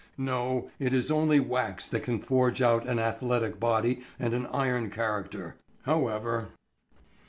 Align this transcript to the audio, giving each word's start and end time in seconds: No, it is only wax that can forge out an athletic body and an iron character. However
No, 0.17 0.71
it 0.79 0.95
is 0.95 1.11
only 1.11 1.39
wax 1.39 1.87
that 1.87 2.01
can 2.01 2.17
forge 2.17 2.59
out 2.59 2.87
an 2.87 2.97
athletic 2.97 3.59
body 3.59 4.01
and 4.19 4.33
an 4.33 4.47
iron 4.47 4.89
character. 4.89 5.57
However 5.83 6.49